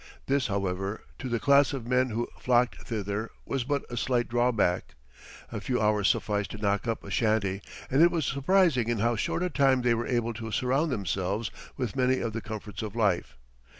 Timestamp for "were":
9.93-10.07